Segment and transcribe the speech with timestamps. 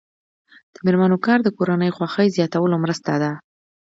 [0.73, 3.31] د میرمنو کار د کورنۍ خوښۍ زیاتولو مرسته ده.